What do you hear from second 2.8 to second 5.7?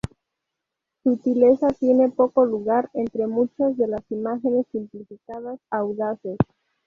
entre muchas de las imágenes simplificadas,